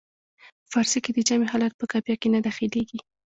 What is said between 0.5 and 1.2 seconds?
په فارسي کې د